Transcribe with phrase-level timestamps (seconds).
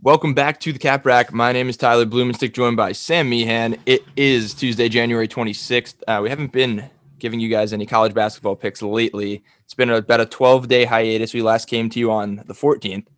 [0.00, 1.32] Welcome back to the Cap Rack.
[1.32, 3.76] My name is Tyler Blumenstick, joined by Sam Meehan.
[3.84, 5.96] It is Tuesday, January 26th.
[6.06, 9.42] Uh, we haven't been giving you guys any college basketball picks lately.
[9.64, 11.34] It's been about a 12 day hiatus.
[11.34, 13.08] We last came to you on the 14th.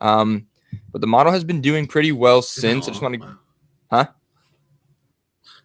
[0.00, 0.46] Um,
[0.90, 2.88] but the model has been doing pretty well since.
[2.88, 3.36] I just want to,
[3.90, 4.06] huh?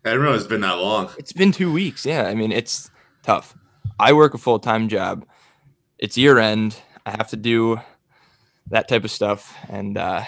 [0.03, 1.09] I didn't realize it's been that long.
[1.17, 2.05] It's been two weeks.
[2.05, 2.23] Yeah.
[2.27, 2.91] I mean, it's
[3.23, 3.55] tough.
[3.97, 5.25] I work a full time job.
[5.99, 6.75] It's year end.
[7.05, 7.79] I have to do
[8.71, 9.55] that type of stuff.
[9.69, 10.25] And, uh,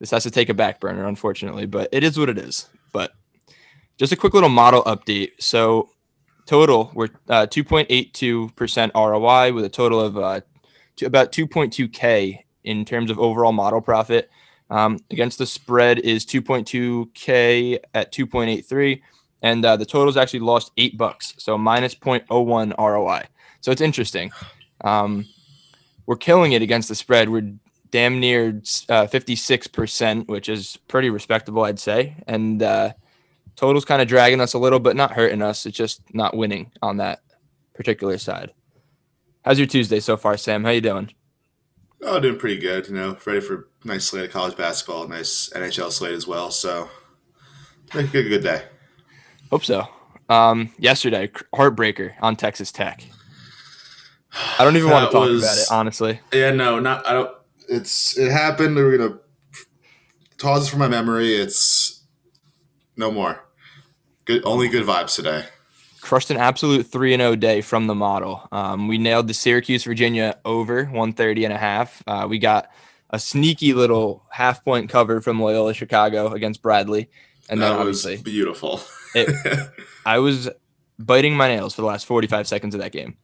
[0.00, 2.68] this has to take a back burner, unfortunately, but it is what it is.
[2.92, 3.12] But
[3.98, 5.32] just a quick little model update.
[5.38, 5.90] So
[6.46, 10.40] total, we're uh, 2.82% ROI with a total of uh,
[11.04, 14.30] about 2.2K in terms of overall model profit.
[14.70, 19.00] Um, against the spread is 2.2K at 2.83.
[19.42, 21.34] And uh, the total's actually lost eight bucks.
[21.38, 23.22] So minus 0.01 ROI.
[23.60, 24.30] So it's interesting.
[24.82, 25.26] Um,
[26.06, 27.28] we're killing it against the spread.
[27.28, 27.52] We're
[27.90, 28.48] damn near
[28.88, 32.16] uh, 56%, which is pretty respectable, I'd say.
[32.26, 32.92] And uh,
[33.56, 35.66] total's kind of dragging us a little, but not hurting us.
[35.66, 37.20] It's just not winning on that
[37.74, 38.52] particular side.
[39.44, 40.64] How's your Tuesday so far, Sam?
[40.64, 41.12] How you doing?
[42.02, 42.88] Oh, doing pretty good.
[42.88, 46.50] You know, ready for nice slate of college basketball, nice NHL slate as well.
[46.50, 46.88] So,
[47.94, 48.62] make a good, good day.
[49.50, 49.88] Hope so.
[50.28, 53.04] Um, yesterday, heartbreaker on Texas Tech.
[54.58, 56.20] I don't even want to talk was, about it, honestly.
[56.32, 57.06] Yeah, no, not.
[57.06, 57.30] I don't
[57.70, 58.76] it's it happened.
[58.76, 59.18] We're gonna
[60.38, 61.34] pause it from my memory.
[61.34, 62.02] It's
[62.96, 63.44] no more.
[64.24, 65.46] Good, only good vibes today.
[66.00, 68.46] Crushed an absolute 3 0 day from the model.
[68.52, 72.02] Um, we nailed the Syracuse, Virginia over 130 and a half.
[72.06, 72.68] Uh, we got
[73.10, 77.08] a sneaky little half point cover from Loyola Chicago against Bradley.
[77.48, 78.80] And that then obviously beautiful.
[79.14, 79.70] it,
[80.06, 80.48] I was
[80.98, 83.16] biting my nails for the last 45 seconds of that game.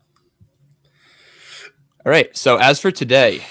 [2.04, 2.36] All right.
[2.36, 3.44] So as for today,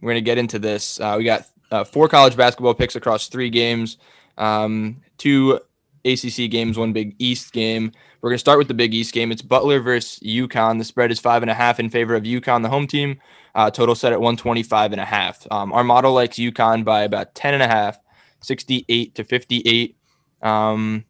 [0.00, 1.00] we're going to get into this.
[1.00, 3.98] Uh, we got uh, four college basketball picks across three games,
[4.36, 5.60] um, two
[6.04, 7.92] ACC games, one Big East game.
[8.20, 9.30] We're going to start with the Big East game.
[9.30, 10.78] It's Butler versus UConn.
[10.78, 13.20] The spread is five and a half in favor of UConn, the home team.
[13.54, 15.46] Uh, total set at 125 and a half.
[15.50, 17.98] Um, our model likes UConn by about 10 and a half,
[18.40, 19.96] 68 to 58.
[20.42, 21.04] Um,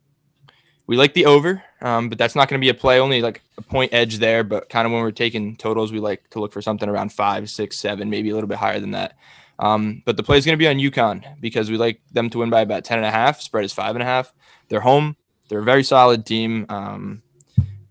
[0.87, 2.99] we like the over, um, but that's not going to be a play.
[2.99, 6.29] Only like a point edge there, but kind of when we're taking totals, we like
[6.31, 9.17] to look for something around five, six, seven, maybe a little bit higher than that.
[9.61, 12.39] Um, but the play is going to be on UConn because we like them to
[12.39, 13.41] win by about 10 and a half.
[13.41, 14.33] Spread is five and a half.
[14.69, 15.17] They're home.
[15.49, 16.67] They're a very solid team.
[16.69, 17.23] Um,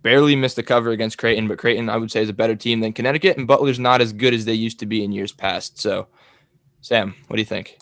[0.02, 2.80] barely missed the cover against Creighton, but Creighton, I would say, is a better team
[2.80, 5.80] than Connecticut, and Butler's not as good as they used to be in years past.
[5.80, 6.08] So,
[6.82, 7.78] Sam, what do you think?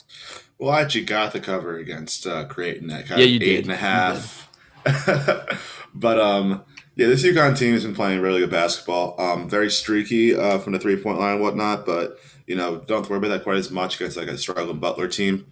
[0.58, 3.66] Well, I actually got the cover against uh, Creighton at yeah, you eight did.
[3.66, 4.50] and a half
[5.96, 6.64] but um,
[6.96, 9.20] yeah, this UConn team has been playing really good basketball.
[9.20, 13.10] Um, very streaky uh, from the three point line and whatnot, but you know, don't
[13.10, 15.48] worry about that quite as much against like a struggling Butler team.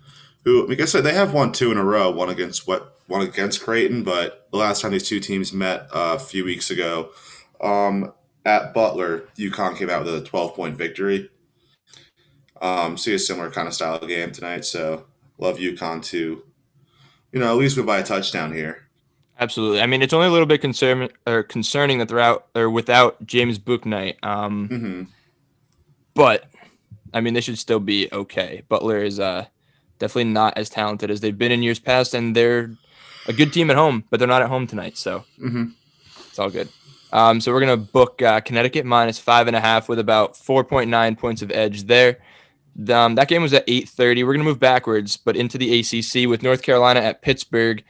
[0.45, 2.11] Who, like I said, they have won two in a row.
[2.11, 6.15] One against what one against Creighton, but the last time these two teams met uh,
[6.15, 7.09] a few weeks ago
[7.61, 8.13] um,
[8.45, 11.29] at Butler, UConn came out with a twelve point victory.
[12.61, 14.63] Um, see a similar kind of style of game tonight.
[14.63, 15.05] So
[15.37, 16.43] love UConn to,
[17.33, 18.82] you know, at least win by a touchdown here.
[19.43, 19.81] Absolutely.
[19.81, 23.25] I mean, it's only a little bit concern or concerning that they're out or without
[23.25, 24.15] James Bouknight.
[24.23, 25.03] Um, mm-hmm.
[26.13, 26.45] But
[27.13, 28.63] I mean, they should still be okay.
[28.69, 29.47] Butler is uh,
[29.99, 32.71] definitely not as talented as they've been in years past, and they're
[33.27, 35.65] a good team at home, but they're not at home tonight, so mm-hmm.
[36.29, 36.69] it's all good.
[37.11, 40.63] Um, so we're gonna book uh, Connecticut minus five and a half with about four
[40.63, 42.19] point nine points of edge there.
[42.89, 44.23] Um, that game was at eight thirty.
[44.23, 47.83] We're gonna move backwards, but into the ACC with North Carolina at Pittsburgh.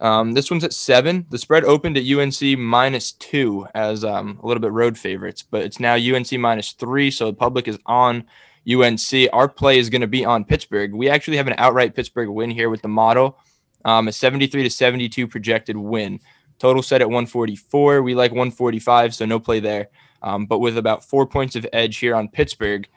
[0.00, 1.26] Um, this one's at seven.
[1.30, 5.62] The spread opened at UNC minus two as um, a little bit road favorites, but
[5.62, 7.10] it's now UNC minus three.
[7.10, 8.24] So the public is on
[8.70, 9.28] UNC.
[9.32, 10.94] Our play is going to be on Pittsburgh.
[10.94, 13.38] We actually have an outright Pittsburgh win here with the model,
[13.84, 16.20] um, a 73 to 72 projected win.
[16.58, 18.02] Total set at 144.
[18.02, 19.88] We like 145, so no play there.
[20.22, 22.88] Um, but with about four points of edge here on Pittsburgh,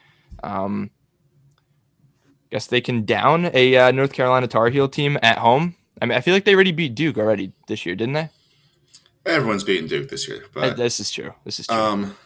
[0.42, 0.90] um,
[2.50, 5.74] guess they can down a uh, North Carolina Tar Heel team at home.
[6.02, 8.28] I mean, I feel like they already beat Duke already this year, didn't they?
[9.24, 11.32] Everyone's beating Duke this year, but this is true.
[11.44, 11.76] This is true.
[11.76, 12.16] Um,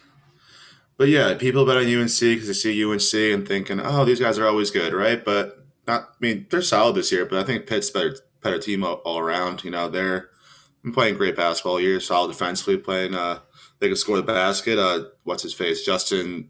[0.97, 4.39] but yeah, people bet on UNC because they see UNC and thinking, "Oh, these guys
[4.39, 6.01] are always good, right?" But not.
[6.01, 9.19] I mean, they're solid this year, but I think Pitt's better, better team all, all
[9.19, 9.63] around.
[9.63, 10.31] You know, they're
[10.81, 13.13] been playing great basketball all year, solid defensively, playing.
[13.13, 13.41] Uh,
[13.77, 14.79] they can score the basket.
[14.79, 15.85] Uh, what's his face?
[15.85, 16.49] Justin.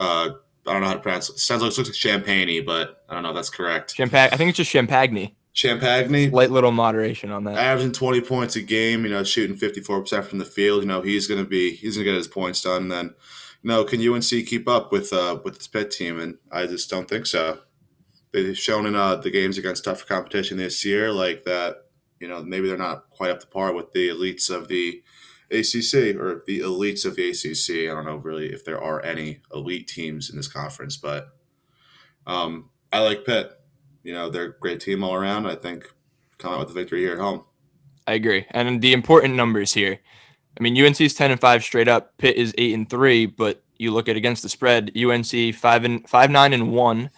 [0.00, 0.30] Uh,
[0.66, 1.28] I don't know how to pronounce.
[1.30, 1.38] it.
[1.38, 3.94] Sounds like looks like Champagne, but I don't know if that's correct.
[3.94, 4.30] Champagne.
[4.32, 5.36] I think it's just Champagne.
[5.54, 7.58] Champagne, light little moderation on that.
[7.58, 10.82] Averaging twenty points a game, you know, shooting fifty four percent from the field.
[10.82, 12.82] You know, he's gonna be he's gonna get his points done.
[12.82, 13.14] And then,
[13.62, 16.18] you know, can UNC keep up with uh with this Pitt team?
[16.18, 17.58] And I just don't think so.
[18.32, 21.76] they've shown in uh, the games against tougher competition this year, like that.
[22.18, 25.02] You know, maybe they're not quite up to par with the elites of the
[25.50, 27.90] ACC or the elites of the ACC.
[27.90, 31.28] I don't know really if there are any elite teams in this conference, but
[32.26, 33.52] um, I like Pitt.
[34.02, 35.46] You know, they're a great team all around.
[35.46, 35.92] I think
[36.38, 37.44] come out with the victory here at home.
[38.06, 40.00] I agree, and the important numbers here.
[40.58, 42.16] I mean, UNC is ten and five straight up.
[42.18, 44.92] Pitt is eight and three, but you look at against the spread.
[44.96, 47.10] UNC five and five nine and one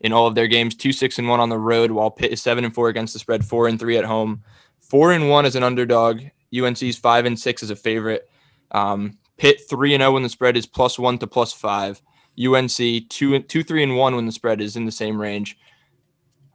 [0.00, 2.40] in all of their games, two six and one on the road, while Pitt is
[2.40, 4.42] seven and four against the spread, four and three at home,
[4.80, 6.22] four and one as an underdog.
[6.56, 8.28] UNC's five and six as a favorite.
[8.72, 12.00] Um, Pitt three and zero when the spread is plus one to plus five.
[12.42, 15.58] UNC two two three and one when the spread is in the same range.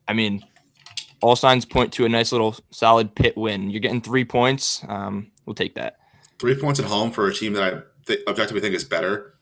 [0.07, 0.45] I mean,
[1.21, 3.69] all signs point to a nice little solid Pitt win.
[3.69, 4.83] You're getting three points.
[4.87, 5.97] Um, we'll take that.
[6.39, 9.35] Three points at home for a team that I th- objectively think is better.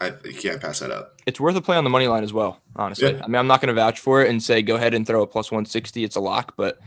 [0.00, 1.20] I can't pass that up.
[1.26, 2.60] It's worth a play on the money line as well.
[2.76, 3.22] Honestly, yeah.
[3.24, 5.22] I mean, I'm not going to vouch for it and say go ahead and throw
[5.22, 6.04] a plus 160.
[6.04, 6.78] It's a lock, but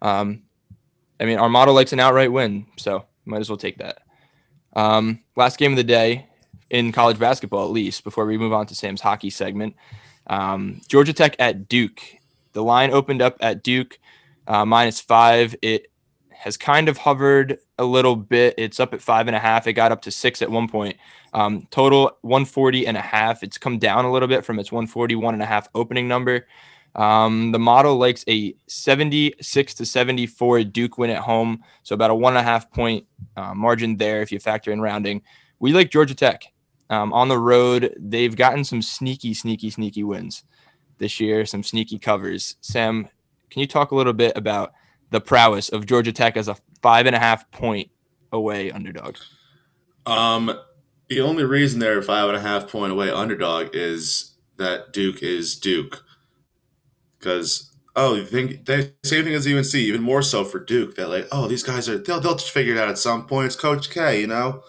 [0.00, 0.42] um,
[1.18, 4.02] I mean, our model likes an outright win, so might as well take that.
[4.74, 6.26] Um, last game of the day
[6.70, 9.74] in college basketball, at least, before we move on to Sam's hockey segment.
[10.28, 12.00] Um, Georgia Tech at Duke.
[12.52, 13.98] The line opened up at Duke
[14.46, 15.54] uh, minus five.
[15.62, 15.88] It
[16.42, 18.54] has kind of hovered a little bit.
[18.58, 19.66] It's up at five and a half.
[19.66, 20.96] It got up to six at one point.
[21.34, 23.42] Um, total 140 and a half.
[23.42, 26.46] It's come down a little bit from its 141 and a half opening number.
[26.94, 31.62] Um, the model likes a 76 to 74 Duke win at home.
[31.84, 33.06] So about a one and a half point
[33.36, 35.22] uh, margin there if you factor in rounding.
[35.58, 36.44] We like Georgia Tech.
[36.90, 40.42] Um, on the road, they've gotten some sneaky, sneaky, sneaky wins
[41.02, 42.56] this year, some sneaky covers.
[42.62, 43.08] Sam,
[43.50, 44.72] can you talk a little bit about
[45.10, 47.90] the prowess of Georgia Tech as a five and a half point
[48.32, 49.16] away underdog?
[50.06, 50.58] Um,
[51.08, 55.22] the only reason they're a five and a half point away underdog is that Duke
[55.22, 56.04] is Duke.
[57.18, 60.96] Because oh, you think they same thing as UNC, even more so for Duke.
[60.96, 63.46] That like, oh, these guys are they'll they'll just figure it out at some point.
[63.46, 64.62] It's Coach K, you know.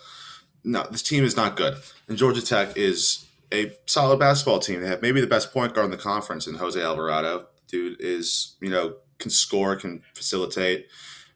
[0.63, 1.77] No, this team is not good,
[2.07, 4.81] and Georgia Tech is a solid basketball team.
[4.81, 7.47] They have maybe the best point guard in the conference in Jose Alvarado.
[7.67, 10.88] Dude is you know can score, can facilitate,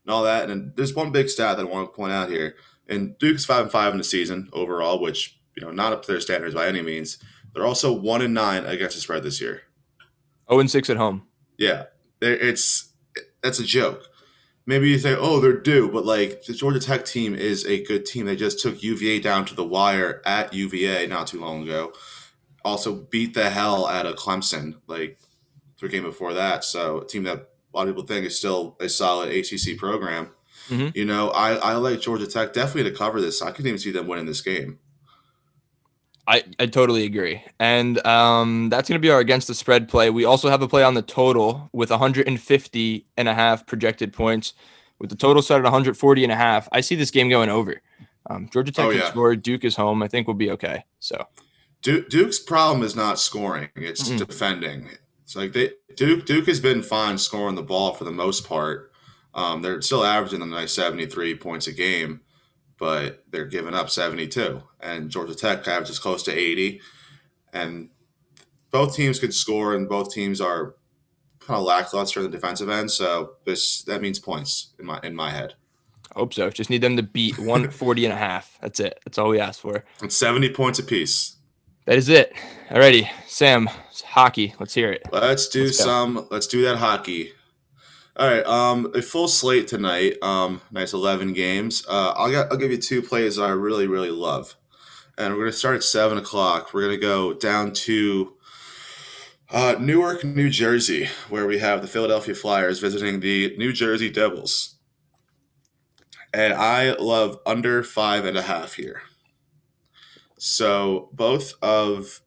[0.04, 0.50] and all that.
[0.50, 2.56] And there's one big stat that I want to point out here
[2.90, 6.12] and Duke's five and five in the season overall, which you know not up to
[6.12, 7.18] their standards by any means.
[7.54, 9.64] They're also one and nine against the spread this year.
[10.48, 11.28] Oh and six at home.
[11.58, 11.86] Yeah,
[12.22, 12.94] it's
[13.42, 14.04] that's a joke.
[14.68, 18.06] Maybe you say, oh, they're due, but like the Georgia Tech team is a good
[18.06, 18.26] team.
[18.26, 21.94] They just took UVA down to the wire at UVA not too long ago.
[22.66, 25.20] Also beat the hell out of Clemson like
[25.80, 26.66] the game before that.
[26.66, 30.32] So a team that a lot of people think is still a solid ACC program.
[30.68, 30.90] Mm-hmm.
[30.96, 33.42] You know, I, I like Georgia Tech definitely to cover this.
[33.42, 34.80] I could even see them winning this game.
[36.28, 37.42] I, I totally agree.
[37.58, 40.10] And um, that's going to be our against the spread play.
[40.10, 44.54] We also have a play on the total with 150 and a half projected points.
[45.00, 47.82] With the total set at 140 and a half, I see this game going over.
[48.30, 49.02] Um, Georgia Tech oh, yeah.
[49.02, 49.36] can score.
[49.36, 50.04] Duke is home.
[50.04, 50.84] I think we'll be okay.
[51.00, 51.28] So
[51.82, 54.18] Duke, Duke's problem is not scoring; it's mm-hmm.
[54.18, 54.90] defending.
[55.24, 58.92] It's like they Duke Duke has been fine scoring the ball for the most part.
[59.34, 62.22] Um, they're still averaging a nice 73 points a game,
[62.78, 64.62] but they're giving up 72.
[64.80, 66.82] And Georgia Tech averages close to 80.
[67.54, 67.90] And
[68.72, 70.76] both teams could score, and both teams are
[71.40, 72.92] kind of lackluster in the defensive end.
[72.92, 75.56] So this that means points in my in my head.
[76.16, 76.50] I hope so.
[76.50, 78.58] Just need them to beat 140 and a half.
[78.62, 79.00] That's it.
[79.06, 79.84] That's all we ask for.
[80.02, 81.38] It's 70 points apiece.
[81.86, 82.34] That is it.
[82.70, 83.70] Alrighty, Sam,
[84.06, 84.54] hockey.
[84.60, 85.04] Let's hear it.
[85.12, 86.28] Let's do let's some.
[86.30, 87.32] Let's do that hockey.
[88.20, 90.16] All right, um, a full slate tonight.
[90.24, 91.86] Um, nice eleven games.
[91.88, 94.56] Uh, I'll get, I'll give you two plays I really really love,
[95.20, 96.74] and we're gonna start at seven o'clock.
[96.74, 98.34] We're gonna go down to
[99.52, 104.80] uh, Newark, New Jersey, where we have the Philadelphia Flyers visiting the New Jersey Devils,
[106.34, 109.04] and I love under five and a half here.
[110.40, 112.22] So both of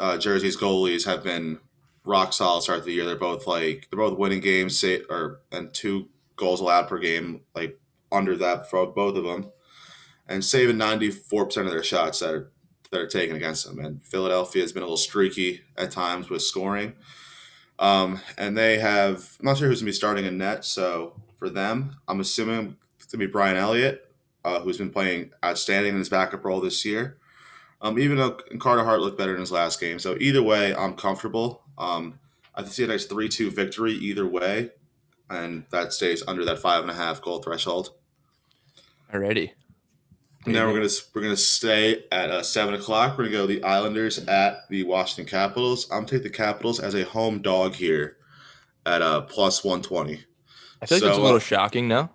[0.00, 1.60] uh, Jersey's goalies have been
[2.10, 3.06] rock solid start of the year.
[3.06, 7.42] They're both like they're both winning games, say, or and two goals allowed per game,
[7.54, 7.78] like
[8.10, 9.52] under that for both of them,
[10.28, 12.52] and saving ninety four percent of their shots that are
[12.90, 13.78] that are taken against them.
[13.78, 16.94] And Philadelphia has been a little streaky at times with scoring.
[17.78, 20.64] Um, and they have I'm not sure who's gonna be starting in net.
[20.64, 24.12] So for them, I'm assuming it's gonna be Brian Elliott,
[24.44, 27.16] uh, who's been playing outstanding in his backup role this year.
[27.82, 29.98] Um, even though Carter Hart looked better in his last game.
[29.98, 31.62] So either way, I'm comfortable.
[31.80, 32.20] Um,
[32.54, 34.70] I see a nice three-two victory either way,
[35.28, 37.94] and that stays under that five and a half goal threshold.
[39.12, 39.52] Alrighty.
[40.46, 43.18] And then we're gonna we're gonna stay at uh, seven o'clock.
[43.18, 45.90] We're gonna go the Islanders at the Washington Capitals.
[45.90, 48.16] I'm taking the Capitals as a home dog here
[48.86, 50.24] at uh plus one twenty.
[50.80, 52.10] I feel like it's a little uh, shocking, no?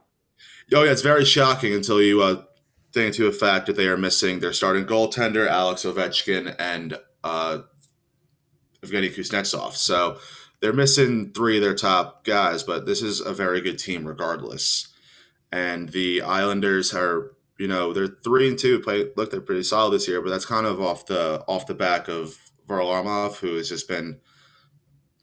[0.74, 2.44] Oh yeah, it's very shocking until you uh,
[2.92, 7.60] think into a fact that they are missing their starting goaltender Alex Ovechkin and uh,
[8.86, 9.74] Evgeny Kuznetsov.
[9.74, 10.20] So
[10.62, 14.88] they're missing three of their top guys, but this is a very good team regardless.
[15.52, 18.80] And the Islanders are, you know, they're three and two.
[18.80, 21.74] Play look, they're pretty solid this year, but that's kind of off the off the
[21.74, 22.38] back of
[22.68, 24.20] Varlamov, who has just been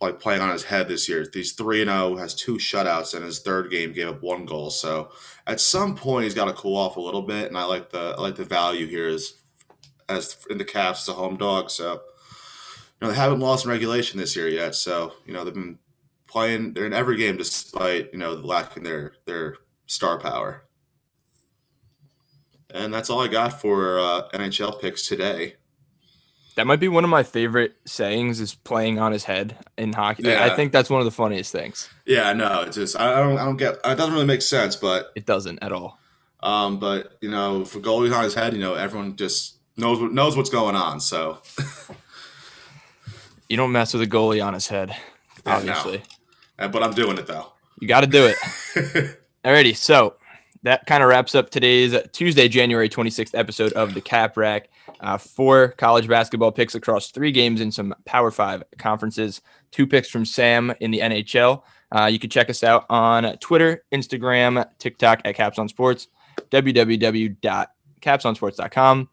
[0.00, 1.26] like playing on his head this year.
[1.32, 4.44] He's three and zero, oh, has two shutouts, and his third game gave up one
[4.46, 4.70] goal.
[4.70, 5.10] So
[5.46, 7.46] at some point, he's got to cool off a little bit.
[7.48, 9.42] And I like the I like the value here is
[10.08, 11.70] as in the Caps, the home dog.
[11.70, 12.00] So
[13.02, 14.74] know they haven't lost in regulation this year yet.
[14.74, 15.78] So you know they've been
[16.26, 16.74] playing.
[16.74, 19.56] They're in every game despite you know lacking their their
[19.86, 20.64] star power.
[22.74, 25.56] And that's all I got for uh, NHL picks today.
[26.54, 30.24] That might be one of my favorite sayings is playing on his head in hockey.
[30.24, 30.44] Yeah.
[30.44, 31.88] I think that's one of the funniest things.
[32.06, 35.12] Yeah, no, it's just I don't I don't get it doesn't really make sense, but
[35.14, 35.98] it doesn't at all.
[36.42, 40.12] Um, but you know, for goalies on his head, you know, everyone just knows what
[40.12, 41.00] knows what's going on.
[41.00, 41.38] So
[43.52, 44.96] you don't mess with a goalie on his head,
[45.44, 46.02] obviously.
[46.58, 46.70] No.
[46.70, 47.52] But I'm doing it though.
[47.82, 48.36] You got to do it.
[49.44, 50.14] Alrighty, so
[50.62, 54.70] that kind of wraps up today's Tuesday, January 26th episode of the Cap Rack.
[55.00, 59.42] Uh, four college basketball picks across three games in some Power Five conferences.
[59.70, 61.62] Two picks from Sam in the NHL.
[61.94, 66.08] Uh, you can check us out on Twitter, Instagram, TikTok at Caps on Sports,
[66.50, 69.08] www.capsonsports.com.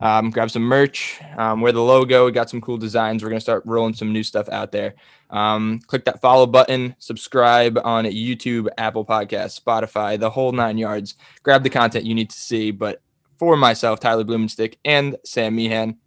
[0.00, 1.20] Um, grab some merch.
[1.38, 2.26] Um, wear the logo.
[2.26, 3.22] We got some cool designs.
[3.22, 4.94] We're gonna start rolling some new stuff out there.
[5.30, 6.94] Um, click that follow button.
[6.98, 11.14] Subscribe on YouTube, Apple Podcasts, Spotify, the whole nine yards.
[11.42, 12.70] Grab the content you need to see.
[12.70, 13.00] But
[13.38, 15.98] for myself, Tyler Blumenstick, and Sam Meehan,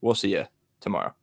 [0.00, 0.46] we'll see you
[0.80, 1.14] tomorrow.